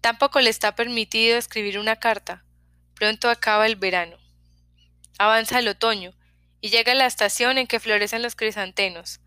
[0.00, 2.44] Tampoco le está permitido escribir una carta.
[2.94, 4.16] Pronto acaba el verano.
[5.18, 6.14] Avanza el otoño
[6.60, 9.20] y llega la estación en que florecen los crisantenos.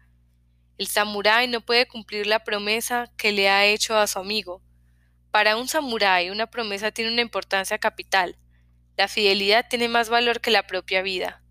[0.77, 4.61] El samurái no puede cumplir la promesa que le ha hecho a su amigo.
[5.31, 8.37] Para un samurái una promesa tiene una importancia capital.
[8.95, 11.43] La fidelidad tiene más valor que la propia vida.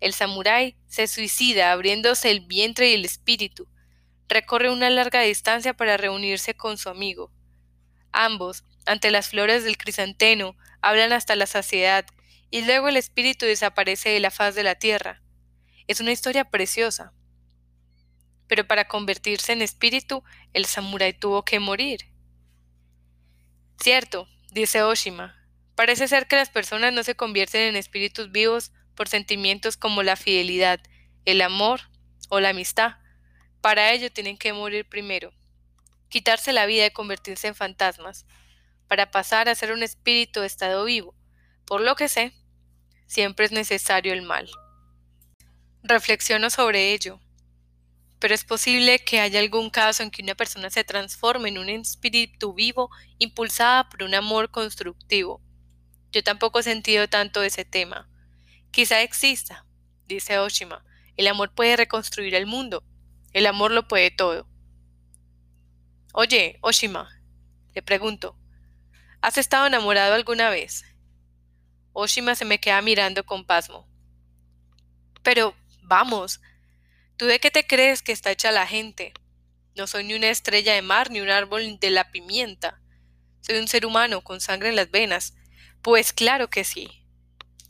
[0.00, 3.68] El samurái se suicida abriéndose el vientre y el espíritu.
[4.28, 7.30] Recorre una larga distancia para reunirse con su amigo.
[8.10, 12.06] Ambos, ante las flores del crisanteno, hablan hasta la saciedad,
[12.50, 15.22] y luego el espíritu desaparece de la faz de la tierra.
[15.86, 17.12] Es una historia preciosa.
[18.46, 22.06] Pero para convertirse en espíritu, el samurái tuvo que morir.
[23.78, 25.42] Cierto, dice Oshima,
[25.74, 30.16] Parece ser que las personas no se convierten en espíritus vivos por sentimientos como la
[30.16, 30.80] fidelidad,
[31.24, 31.80] el amor
[32.28, 32.96] o la amistad.
[33.60, 35.32] Para ello tienen que morir primero,
[36.08, 38.26] quitarse la vida y convertirse en fantasmas,
[38.86, 41.14] para pasar a ser un espíritu de estado vivo.
[41.64, 42.34] Por lo que sé,
[43.06, 44.50] siempre es necesario el mal.
[45.82, 47.18] Reflexiono sobre ello.
[48.22, 51.68] Pero es posible que haya algún caso en que una persona se transforme en un
[51.68, 55.42] espíritu vivo impulsada por un amor constructivo,
[56.12, 58.08] yo tampoco he sentido tanto ese tema.
[58.70, 59.66] Quizá exista,
[60.06, 60.84] dice Oshima.
[61.16, 62.84] El amor puede reconstruir el mundo.
[63.32, 64.46] El amor lo puede todo.
[66.12, 67.08] Oye, Oshima,
[67.74, 68.38] le pregunto,
[69.20, 70.84] ¿has estado enamorado alguna vez?
[71.92, 73.88] Oshima se me queda mirando con pasmo.
[75.24, 76.40] Pero, vamos,
[77.22, 79.14] ¿tú de qué te crees que está hecha la gente?
[79.76, 82.80] No soy ni una estrella de mar ni un árbol de la pimienta.
[83.42, 85.36] Soy un ser humano con sangre en las venas,
[85.82, 87.06] pues claro que sí.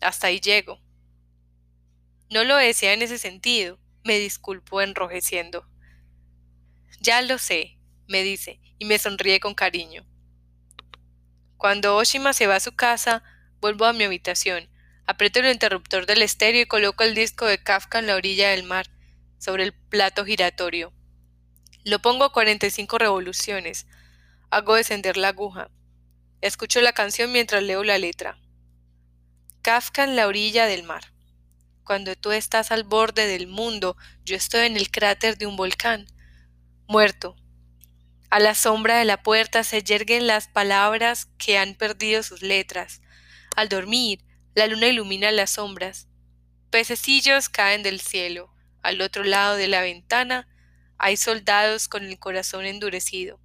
[0.01, 0.81] Hasta ahí llego.
[2.31, 5.69] No lo decía en ese sentido, me disculpo enrojeciendo.
[7.01, 7.77] Ya lo sé,
[8.09, 10.07] me dice, y me sonríe con cariño.
[11.59, 13.23] Cuando Oshima se va a su casa,
[13.61, 14.71] vuelvo a mi habitación,
[15.05, 18.63] aprieto el interruptor del estéreo y coloco el disco de Kafka en la orilla del
[18.63, 18.87] mar,
[19.43, 20.93] sobre el plato giratorio.
[21.85, 23.89] Lo pongo a 45 revoluciones.
[24.51, 25.69] Hago descender la aguja.
[26.41, 28.39] Escucho la canción mientras leo la letra.
[29.63, 31.13] Kafka en la orilla del mar.
[31.83, 36.07] Cuando tú estás al borde del mundo, yo estoy en el cráter de un volcán,
[36.87, 37.35] muerto.
[38.31, 43.03] A la sombra de la puerta se yerguen las palabras que han perdido sus letras.
[43.57, 44.25] Al dormir,
[44.55, 46.07] la luna ilumina las sombras.
[46.71, 48.52] Pececillos caen del cielo.
[48.83, 50.49] Al otro lado de la ventana
[50.99, 53.41] hay soldados con el corazón endurecido.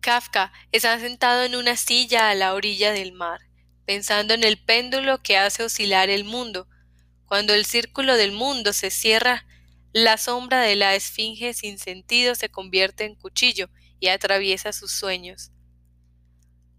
[0.00, 3.40] Kafka está sentado en una silla a la orilla del mar,
[3.84, 6.68] pensando en el péndulo que hace oscilar el mundo.
[7.26, 9.44] Cuando el círculo del mundo se cierra,
[9.92, 13.68] la sombra de la esfinge sin sentido se convierte en cuchillo
[13.98, 15.50] y atraviesa sus sueños.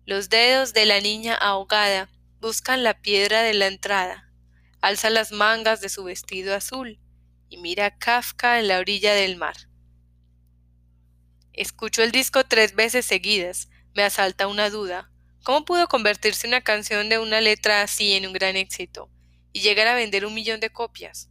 [0.05, 4.31] Los dedos de la niña ahogada buscan la piedra de la entrada,
[4.79, 6.99] alza las mangas de su vestido azul
[7.49, 9.55] y mira a Kafka en la orilla del mar.
[11.53, 13.69] Escucho el disco tres veces seguidas.
[13.95, 15.11] Me asalta una duda.
[15.43, 19.09] ¿Cómo pudo convertirse una canción de una letra así en un gran éxito
[19.53, 21.29] y llegar a vender un millón de copias?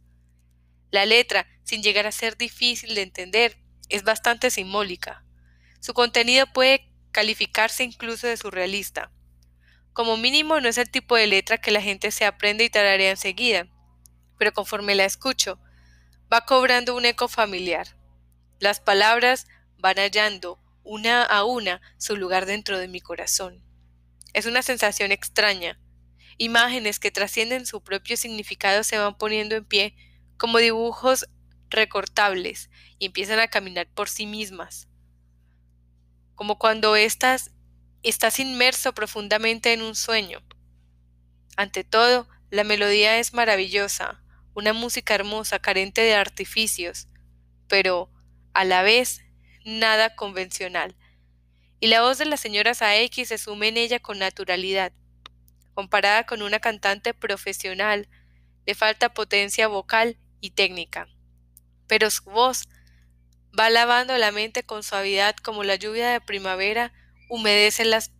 [0.91, 3.57] La letra, sin llegar a ser difícil de entender,
[3.89, 5.23] es bastante simbólica.
[5.79, 9.11] Su contenido puede calificarse incluso de surrealista.
[9.93, 13.11] Como mínimo no es el tipo de letra que la gente se aprende y tararea
[13.11, 13.67] enseguida,
[14.37, 15.59] pero conforme la escucho,
[16.31, 17.87] va cobrando un eco familiar.
[18.59, 23.63] Las palabras van hallando una a una su lugar dentro de mi corazón.
[24.33, 25.79] Es una sensación extraña.
[26.37, 29.95] Imágenes que trascienden su propio significado se van poniendo en pie
[30.37, 31.27] como dibujos
[31.69, 34.87] recortables y empiezan a caminar por sí mismas.
[36.35, 37.51] Como cuando estás,
[38.03, 40.43] estás inmerso profundamente en un sueño.
[41.55, 44.23] Ante todo, la melodía es maravillosa,
[44.57, 47.07] una música hermosa, carente de artificios,
[47.67, 48.09] pero
[48.55, 49.21] a la vez
[49.65, 50.95] nada convencional,
[51.79, 54.93] y la voz de la señora Saeki se sume en ella con naturalidad.
[55.75, 58.09] Comparada con una cantante profesional,
[58.65, 61.07] le falta potencia vocal y técnica,
[61.85, 62.67] pero su voz
[63.57, 66.93] va lavando la mente con suavidad como la lluvia de primavera
[67.29, 68.11] humedece las,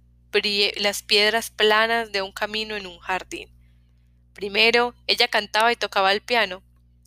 [0.76, 3.57] las piedras planas de un camino en un jardín.
[4.38, 6.62] Primero ella cantaba y tocaba el piano,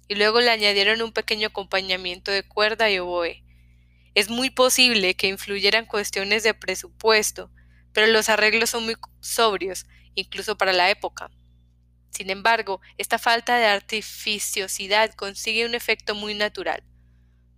[0.09, 3.45] y luego le añadieron un pequeño acompañamiento de cuerda y oboe.
[4.16, 7.49] Es muy posible que influyeran cuestiones de presupuesto,
[7.93, 11.31] pero los arreglos son muy sobrios, incluso para la época.
[12.11, 16.83] Sin embargo, esta falta de artificiosidad consigue un efecto muy natural.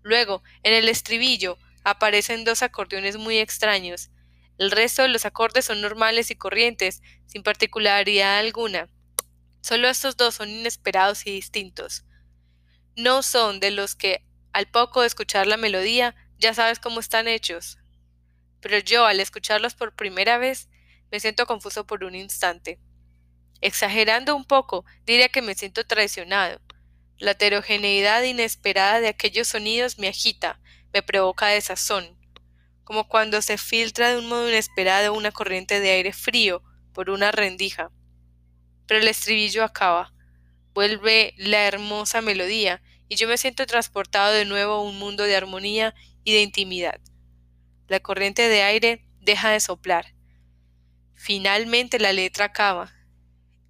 [0.02, 4.10] Luego, en el estribillo, aparecen dos acordeones muy extraños.
[4.58, 8.90] El resto de los acordes son normales y corrientes, sin particularidad alguna.
[9.62, 12.04] Solo estos dos son inesperados y distintos.
[12.96, 17.28] No son de los que, al poco de escuchar la melodía, ya sabes cómo están
[17.28, 17.78] hechos.
[18.60, 20.68] Pero yo, al escucharlos por primera vez,
[21.12, 22.80] me siento confuso por un instante.
[23.60, 26.60] Exagerando un poco, diría que me siento traicionado.
[27.18, 30.60] La heterogeneidad inesperada de aquellos sonidos me agita,
[30.92, 32.18] me provoca desazón,
[32.82, 37.30] como cuando se filtra de un modo inesperado una corriente de aire frío por una
[37.30, 37.92] rendija.
[38.86, 40.12] Pero el estribillo acaba,
[40.74, 45.36] vuelve la hermosa melodía, y yo me siento transportado de nuevo a un mundo de
[45.36, 47.00] armonía y de intimidad.
[47.88, 50.14] La corriente de aire deja de soplar.
[51.14, 52.92] Finalmente la letra acaba.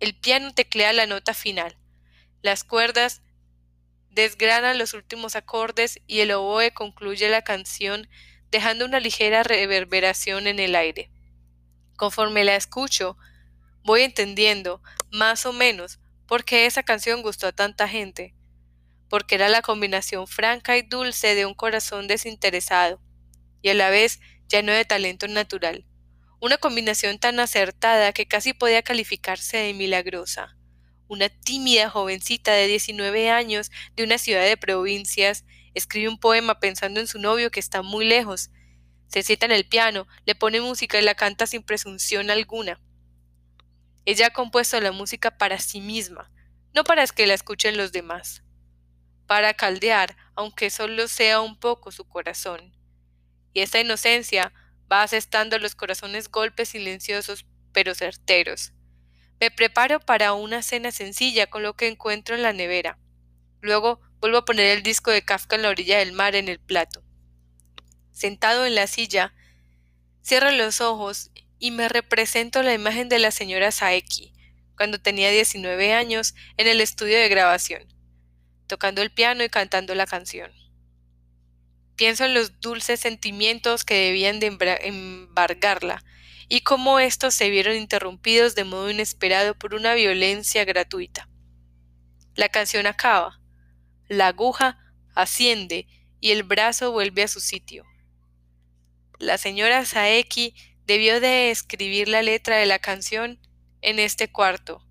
[0.00, 1.76] El piano teclea la nota final.
[2.40, 3.22] Las cuerdas
[4.10, 8.08] desgranan los últimos acordes y el oboe concluye la canción
[8.50, 11.10] dejando una ligera reverberación en el aire.
[11.96, 13.16] Conforme la escucho,
[13.84, 18.34] voy entendiendo, más o menos, por qué esa canción gustó a tanta gente,
[19.08, 23.00] porque era la combinación franca y dulce de un corazón desinteresado,
[23.60, 25.86] y a la vez lleno de talento natural,
[26.40, 30.56] una combinación tan acertada que casi podía calificarse de milagrosa
[31.12, 37.00] una tímida jovencita de 19 años de una ciudad de provincias, escribe un poema pensando
[37.00, 38.50] en su novio que está muy lejos.
[39.08, 42.80] Se sienta en el piano, le pone música y la canta sin presunción alguna.
[44.04, 46.30] Ella ha compuesto la música para sí misma,
[46.74, 48.42] no para que la escuchen los demás,
[49.26, 52.76] para caldear, aunque solo sea un poco su corazón.
[53.52, 54.52] Y esta inocencia
[54.90, 58.72] va asestando los corazones golpes silenciosos pero certeros.
[59.40, 62.98] Me preparo para una cena sencilla con lo que encuentro en la nevera.
[63.60, 66.60] Luego vuelvo a poner el disco de Kafka en la orilla del mar en el
[66.60, 67.02] plato.
[68.12, 69.34] Sentado en la silla,
[70.22, 71.30] cierro los ojos
[71.62, 74.32] y me represento la imagen de la señora Saeki,
[74.76, 77.86] cuando tenía 19 años, en el estudio de grabación,
[78.66, 80.50] tocando el piano y cantando la canción.
[81.94, 86.02] Pienso en los dulces sentimientos que debían de embargarla,
[86.48, 91.28] y cómo estos se vieron interrumpidos de modo inesperado por una violencia gratuita.
[92.34, 93.40] La canción acaba,
[94.08, 94.80] la aguja
[95.14, 95.86] asciende
[96.18, 97.84] y el brazo vuelve a su sitio.
[99.20, 100.56] La señora Saeki
[100.92, 103.38] debió de escribir la letra de la canción
[103.80, 104.86] en este cuarto.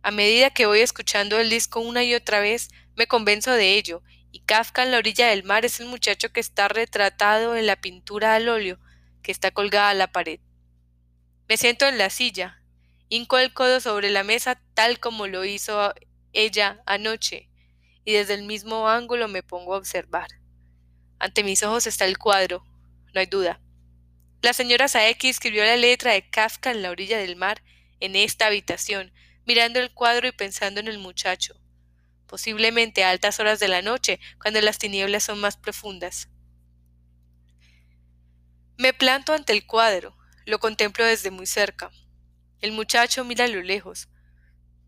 [0.00, 4.02] A medida que voy escuchando el disco una y otra vez, me convenzo de ello,
[4.32, 7.76] y Kafka en la orilla del mar es el muchacho que está retratado en la
[7.76, 8.78] pintura al óleo
[9.22, 10.40] que está colgada a la pared.
[11.46, 12.62] Me siento en la silla,
[13.10, 15.92] hinco el codo sobre la mesa tal como lo hizo
[16.32, 17.50] ella anoche,
[18.06, 20.28] y desde el mismo ángulo me pongo a observar.
[21.18, 22.64] Ante mis ojos está el cuadro,
[23.12, 23.60] no hay duda.
[24.40, 27.62] La señora Saeki escribió la letra de Kafka en la orilla del mar,
[27.98, 29.12] en esta habitación,
[29.44, 31.60] mirando el cuadro y pensando en el muchacho,
[32.26, 36.28] posiblemente a altas horas de la noche, cuando las tinieblas son más profundas.
[38.76, 40.16] Me planto ante el cuadro,
[40.46, 41.90] lo contemplo desde muy cerca.
[42.60, 44.08] El muchacho mira a lo lejos.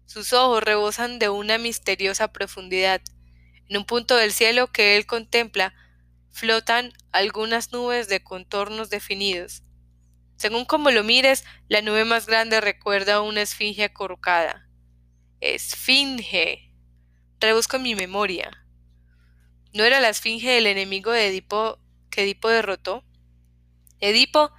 [0.07, 3.01] Sus ojos rebosan de una misteriosa profundidad.
[3.68, 5.74] En un punto del cielo que él contempla,
[6.32, 9.62] flotan algunas nubes de contornos definidos.
[10.36, 14.68] Según como lo mires, la nube más grande recuerda a una esfinge acurrucada.
[15.40, 16.72] Esfinge.
[17.40, 18.50] Rebusco en mi memoria.
[19.72, 21.78] ¿No era la esfinge el enemigo de Edipo
[22.10, 23.04] que Edipo derrotó?
[24.00, 24.50] Edipo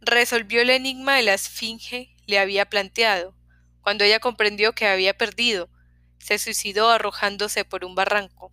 [0.00, 3.36] resolvió el enigma de la esfinge le había planteado.
[3.80, 5.68] Cuando ella comprendió que había perdido,
[6.18, 8.52] se suicidó arrojándose por un barranco.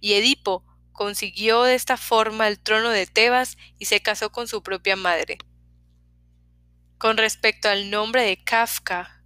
[0.00, 0.64] Y Edipo
[0.94, 5.36] consiguió de esta forma el trono de Tebas y se casó con su propia madre.
[6.96, 9.22] Con respecto al nombre de Kafka,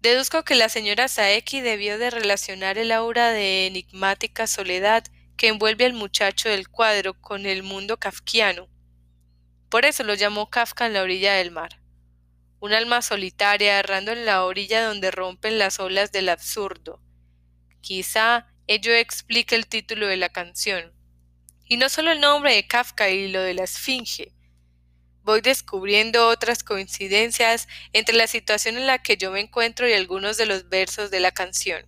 [0.00, 5.04] deduzco que la señora Saeki debió de relacionar el aura de enigmática soledad
[5.36, 8.68] que envuelve al muchacho del cuadro con el mundo kafkiano,
[9.68, 11.80] por eso lo llamó Kafka en la orilla del mar.
[12.60, 17.02] Un alma solitaria errando en la orilla donde rompen las olas del absurdo.
[17.80, 20.92] Quizá ello explique el título de la canción.
[21.64, 24.32] Y no solo el nombre de Kafka y lo de la Esfinge.
[25.22, 30.36] Voy descubriendo otras coincidencias entre la situación en la que yo me encuentro y algunos
[30.36, 31.84] de los versos de la canción.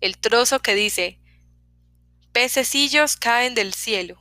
[0.00, 1.18] El trozo que dice
[2.32, 4.20] Pececillos caen del cielo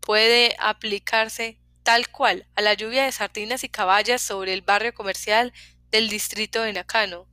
[0.00, 5.52] puede aplicarse tal cual a la lluvia de sardinas y caballas sobre el barrio comercial
[5.90, 7.26] del distrito de Nakano,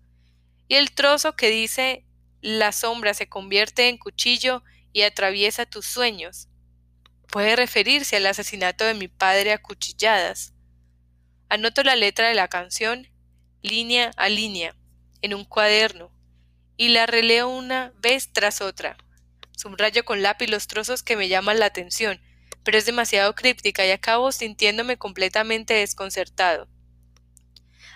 [0.68, 2.07] y el trozo que dice
[2.42, 4.64] la sombra se convierte en cuchillo
[4.94, 6.48] y atraviesa tus sueños.
[7.30, 10.54] Puede referirse al asesinato de mi padre a cuchilladas.
[11.50, 13.08] Anoto la letra de la canción,
[13.62, 14.76] línea a línea,
[15.22, 16.12] en un cuaderno,
[16.78, 18.98] y la releo una vez tras otra.
[19.52, 22.22] Subrayo con lápiz los trozos que me llaman la atención,
[22.64, 26.68] pero es demasiado críptica y acabo sintiéndome completamente desconcertado.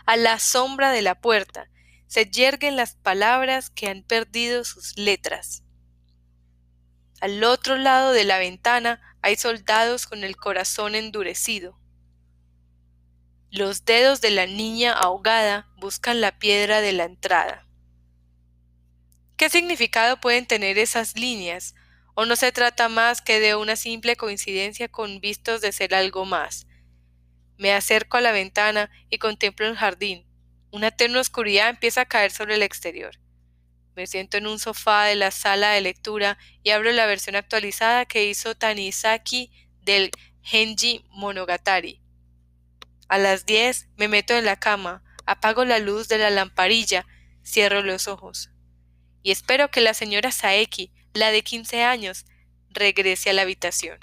[0.06, 1.70] A la sombra de la puerta
[2.12, 5.64] se yerguen las palabras que han perdido sus letras.
[7.22, 11.80] Al otro lado de la ventana hay soldados con el corazón endurecido.
[13.49, 17.66] Los dedos de la niña ahogada buscan la piedra de la entrada.
[19.38, 21.76] ¿Qué significado pueden tener esas líneas?
[22.14, 26.26] ¿O no se trata más que de una simple coincidencia con vistos de ser algo
[26.26, 26.68] más?
[27.57, 30.30] Me acerco a la ventana y contemplo el jardín.
[30.72, 33.19] Una tenue oscuridad empieza a caer sobre el exterior.
[33.93, 38.05] Me siento en un sofá de la sala de lectura y abro la versión actualizada
[38.05, 39.51] que hizo Tanizaki
[39.82, 40.11] del
[40.41, 42.01] Genji Monogatari.
[43.09, 47.05] A las diez me meto en la cama, apago la luz de la lamparilla,
[47.45, 48.49] cierro los ojos.
[49.24, 52.26] Y espero que la señora Saeki, la de quince años,
[52.69, 53.99] regrese a la habitación.